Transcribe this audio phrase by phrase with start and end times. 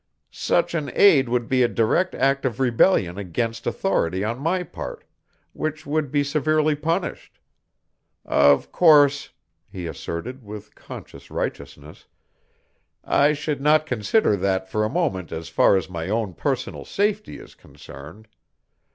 [0.31, 5.03] "Such an aid would be a direct act of rebellion against authority on my part,
[5.53, 7.37] which would be severely punished.
[8.25, 9.29] Of course,"
[9.71, 12.07] he asserted, with conscious righteousness,
[13.03, 17.37] "I should not consider that for a moment as far as my own personal safety
[17.37, 18.27] is concerned.